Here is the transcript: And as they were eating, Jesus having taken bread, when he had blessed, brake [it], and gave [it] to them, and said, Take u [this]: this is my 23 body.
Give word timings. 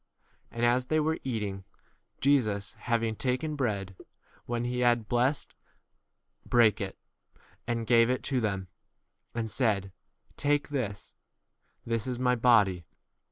And 0.49 0.65
as 0.65 0.87
they 0.87 0.99
were 0.99 1.19
eating, 1.23 1.63
Jesus 2.21 2.71
having 2.75 3.15
taken 3.15 3.55
bread, 3.55 3.95
when 4.47 4.65
he 4.65 4.79
had 4.79 5.07
blessed, 5.07 5.53
brake 6.43 6.81
[it], 6.81 6.97
and 7.67 7.85
gave 7.85 8.09
[it] 8.09 8.23
to 8.23 8.41
them, 8.41 8.67
and 9.35 9.51
said, 9.51 9.91
Take 10.37 10.71
u 10.71 10.73
[this]: 10.73 11.13
this 11.85 12.07
is 12.07 12.17
my 12.17 12.33
23 12.33 12.39
body. 12.41 12.85